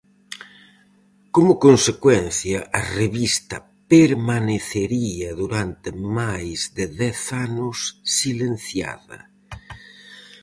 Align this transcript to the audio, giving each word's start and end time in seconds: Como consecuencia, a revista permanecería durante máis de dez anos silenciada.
Como 1.35 1.53
consecuencia, 1.65 2.59
a 2.79 2.81
revista 2.99 3.57
permanecería 3.93 5.29
durante 5.41 5.89
máis 6.19 6.59
de 6.77 6.85
dez 7.01 7.19
anos 7.47 7.77
silenciada. 8.19 9.19